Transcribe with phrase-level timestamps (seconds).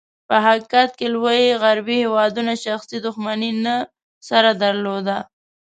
[0.27, 3.75] په حقیقت کې، لوېو غربي هېوادونو شخصي دښمني نه
[4.29, 5.17] سره درلوده.